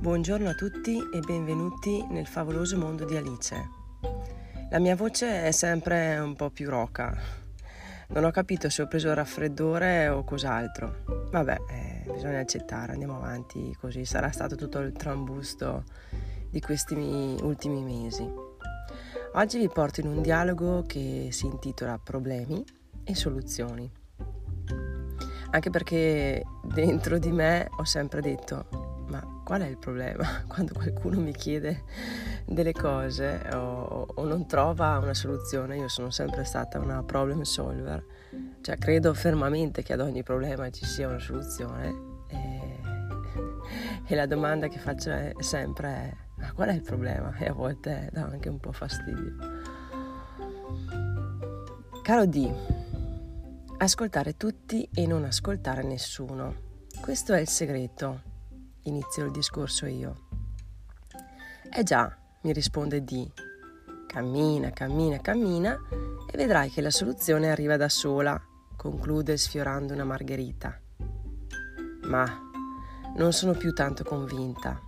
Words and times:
Buongiorno 0.00 0.48
a 0.48 0.54
tutti 0.54 0.96
e 1.12 1.18
benvenuti 1.18 2.06
nel 2.10 2.28
favoloso 2.28 2.78
mondo 2.78 3.04
di 3.04 3.16
Alice. 3.16 3.68
La 4.70 4.78
mia 4.78 4.94
voce 4.94 5.42
è 5.42 5.50
sempre 5.50 6.16
un 6.18 6.36
po' 6.36 6.50
più 6.50 6.70
roca. 6.70 7.18
Non 8.10 8.22
ho 8.22 8.30
capito 8.30 8.70
se 8.70 8.82
ho 8.82 8.86
preso 8.86 9.08
il 9.08 9.16
raffreddore 9.16 10.06
o 10.06 10.22
cos'altro. 10.22 11.02
Vabbè, 11.32 11.56
eh, 11.68 12.12
bisogna 12.12 12.38
accettare, 12.38 12.92
andiamo 12.92 13.16
avanti 13.16 13.76
così. 13.80 14.04
Sarà 14.04 14.30
stato 14.30 14.54
tutto 14.54 14.78
il 14.78 14.92
trambusto 14.92 15.82
di 16.48 16.60
questi 16.60 16.94
ultimi 16.94 17.82
mesi. 17.82 18.24
Oggi 19.32 19.58
vi 19.58 19.68
porto 19.68 19.98
in 20.00 20.06
un 20.06 20.22
dialogo 20.22 20.84
che 20.86 21.30
si 21.32 21.46
intitola 21.46 21.98
Problemi 21.98 22.64
e 23.02 23.14
soluzioni 23.16 23.90
anche 25.50 25.70
perché 25.70 26.44
dentro 26.62 27.18
di 27.18 27.32
me 27.32 27.68
ho 27.76 27.84
sempre 27.84 28.20
detto, 28.20 28.66
qual 29.48 29.62
è 29.62 29.66
il 29.66 29.78
problema 29.78 30.26
quando 30.46 30.74
qualcuno 30.74 31.18
mi 31.20 31.32
chiede 31.32 31.84
delle 32.44 32.74
cose 32.74 33.40
o, 33.54 34.06
o, 34.14 34.24
non 34.26 34.46
trova 34.46 34.98
una 34.98 35.14
soluzione? 35.14 35.78
Io 35.78 35.88
sono 35.88 36.10
sempre 36.10 36.44
stata 36.44 36.78
una 36.78 37.02
problem 37.02 37.40
solver, 37.40 38.04
cioè 38.60 38.76
credo 38.76 39.14
fermamente 39.14 39.82
che 39.82 39.94
ad 39.94 40.00
ogni 40.00 40.22
problema 40.22 40.68
ci 40.68 40.84
sia 40.84 41.08
una 41.08 41.18
soluzione 41.18 41.94
e, 42.28 42.80
e 44.04 44.14
la 44.14 44.26
domanda 44.26 44.68
che 44.68 44.78
faccio 44.78 45.08
è 45.12 45.32
sempre 45.38 46.26
ma 46.34 46.52
qual 46.52 46.68
è 46.68 46.74
il 46.74 46.82
problema? 46.82 47.34
E 47.38 47.46
a 47.46 47.54
volte 47.54 48.10
dà 48.12 48.24
anche 48.24 48.50
un 48.50 48.60
po' 48.60 48.72
fastidio. 48.72 49.34
Caro 52.02 52.26
D, 52.26 52.54
Ascoltare 53.78 54.36
tutti 54.36 54.86
e 54.92 55.06
non 55.06 55.24
ascoltare 55.24 55.82
nessuno. 55.84 56.54
Questo 57.00 57.32
è 57.32 57.40
il 57.40 57.48
segreto. 57.48 58.27
Inizio 58.88 59.26
il 59.26 59.32
discorso 59.32 59.84
io. 59.84 60.14
Eh 61.70 61.82
già, 61.82 62.16
mi 62.40 62.54
risponde 62.54 63.04
D. 63.04 63.30
Cammina, 64.06 64.70
cammina, 64.70 65.18
cammina 65.20 65.78
e 66.26 66.34
vedrai 66.38 66.70
che 66.70 66.80
la 66.80 66.90
soluzione 66.90 67.50
arriva 67.50 67.76
da 67.76 67.90
sola, 67.90 68.40
conclude 68.76 69.36
sfiorando 69.36 69.92
una 69.92 70.04
margherita. 70.04 70.80
Ma 72.04 72.50
non 73.16 73.32
sono 73.34 73.52
più 73.52 73.74
tanto 73.74 74.04
convinta. 74.04 74.80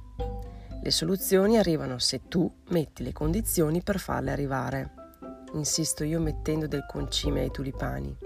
Le 0.82 0.90
soluzioni 0.90 1.58
arrivano 1.58 1.98
se 1.98 2.22
tu 2.26 2.50
metti 2.68 3.02
le 3.02 3.12
condizioni 3.12 3.82
per 3.82 3.98
farle 3.98 4.30
arrivare. 4.30 4.94
Insisto 5.52 6.04
io 6.04 6.20
mettendo 6.20 6.66
del 6.66 6.86
concime 6.88 7.42
ai 7.42 7.50
tulipani. 7.50 8.16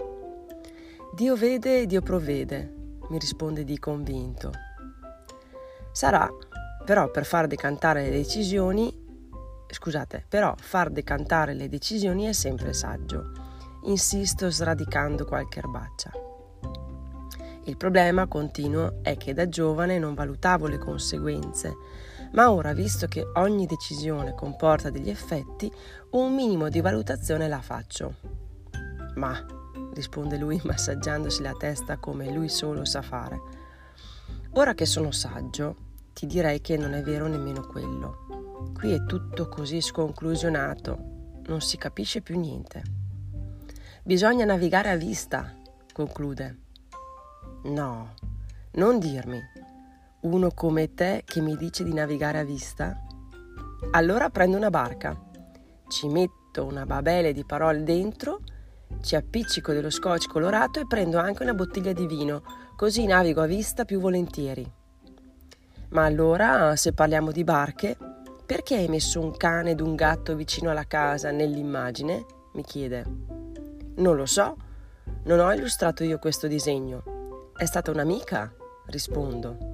Dio 1.13 1.35
vede 1.35 1.81
e 1.81 1.85
Dio 1.85 2.01
provvede, 2.01 2.73
mi 3.09 3.19
risponde 3.19 3.65
di 3.65 3.77
convinto. 3.77 4.64
Sarà, 5.95 6.29
però 6.83 7.09
per 7.09 7.23
far 7.23 7.47
decantare 7.47 8.03
le 8.03 8.09
decisioni, 8.09 8.93
scusate, 9.69 10.25
però 10.27 10.53
far 10.57 10.89
decantare 10.89 11.53
le 11.53 11.69
decisioni 11.69 12.25
è 12.25 12.33
sempre 12.33 12.73
saggio. 12.73 13.31
Insisto 13.83 14.51
sradicando 14.51 15.23
qualche 15.23 15.59
erbaccia. 15.59 16.11
Il 17.63 17.77
problema, 17.77 18.27
continuo, 18.27 18.99
è 19.03 19.15
che 19.15 19.33
da 19.33 19.47
giovane 19.47 19.97
non 19.97 20.15
valutavo 20.15 20.67
le 20.67 20.79
conseguenze, 20.79 21.73
ma 22.33 22.51
ora, 22.51 22.73
visto 22.73 23.07
che 23.07 23.25
ogni 23.35 23.65
decisione 23.65 24.35
comporta 24.35 24.89
degli 24.89 25.09
effetti, 25.09 25.71
un 26.11 26.35
minimo 26.35 26.67
di 26.67 26.81
valutazione 26.81 27.47
la 27.47 27.61
faccio. 27.61 28.15
Ma 29.15 29.33
risponde 29.93 30.35
lui 30.35 30.59
massaggiandosi 30.65 31.41
la 31.41 31.53
testa 31.57 31.95
come 31.95 32.29
lui 32.33 32.49
solo 32.49 32.83
sa 32.83 33.01
fare. 33.01 33.63
Ora 34.57 34.73
che 34.73 34.85
sono 34.85 35.11
saggio, 35.11 35.75
ti 36.13 36.25
direi 36.25 36.61
che 36.61 36.77
non 36.77 36.93
è 36.93 37.01
vero 37.01 37.27
nemmeno 37.27 37.67
quello. 37.67 38.71
Qui 38.73 38.93
è 38.93 39.03
tutto 39.03 39.49
così 39.49 39.81
sconclusionato, 39.81 41.41
non 41.47 41.59
si 41.59 41.75
capisce 41.75 42.21
più 42.21 42.39
niente. 42.39 42.81
Bisogna 44.01 44.45
navigare 44.45 44.91
a 44.91 44.95
vista, 44.95 45.53
conclude. 45.91 46.59
No, 47.65 48.13
non 48.75 48.97
dirmi. 48.97 49.41
Uno 50.21 50.51
come 50.51 50.93
te 50.93 51.23
che 51.25 51.41
mi 51.41 51.57
dice 51.57 51.83
di 51.83 51.93
navigare 51.93 52.39
a 52.39 52.45
vista? 52.45 52.97
Allora 53.91 54.29
prendo 54.29 54.55
una 54.55 54.69
barca, 54.69 55.21
ci 55.89 56.07
metto 56.07 56.63
una 56.63 56.85
babele 56.85 57.33
di 57.33 57.43
parole 57.43 57.83
dentro 57.83 58.39
ci 59.01 59.15
appiccico 59.15 59.71
dello 59.73 59.89
scotch 59.89 60.27
colorato 60.27 60.79
e 60.79 60.87
prendo 60.87 61.17
anche 61.17 61.43
una 61.43 61.53
bottiglia 61.53 61.93
di 61.93 62.07
vino, 62.07 62.43
così 62.75 63.05
navigo 63.05 63.41
a 63.41 63.45
vista 63.45 63.85
più 63.85 63.99
volentieri. 63.99 64.69
Ma 65.89 66.05
allora, 66.05 66.75
se 66.75 66.93
parliamo 66.93 67.31
di 67.31 67.43
barche, 67.43 67.97
perché 68.45 68.75
hai 68.75 68.87
messo 68.87 69.19
un 69.19 69.35
cane 69.37 69.71
ed 69.71 69.81
un 69.81 69.95
gatto 69.95 70.35
vicino 70.35 70.69
alla 70.69 70.85
casa 70.85 71.31
nell'immagine? 71.31 72.25
mi 72.53 72.63
chiede. 72.63 73.05
Non 73.95 74.15
lo 74.15 74.25
so, 74.25 74.55
non 75.23 75.39
ho 75.39 75.53
illustrato 75.53 76.03
io 76.03 76.19
questo 76.19 76.47
disegno. 76.47 77.51
È 77.55 77.65
stata 77.65 77.91
un'amica? 77.91 78.53
rispondo. 78.87 79.73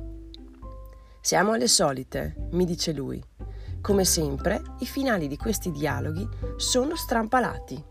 Siamo 1.22 1.52
alle 1.52 1.68
solite, 1.68 2.36
mi 2.52 2.66
dice 2.66 2.92
lui. 2.92 3.24
Come 3.82 4.06
sempre, 4.06 4.62
i 4.80 4.86
finali 4.86 5.28
di 5.28 5.38
questi 5.38 5.72
dialoghi 5.72 6.28
sono 6.58 6.96
strampalati. 6.96 7.84